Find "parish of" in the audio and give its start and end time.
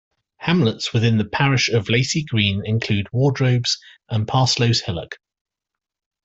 1.29-1.87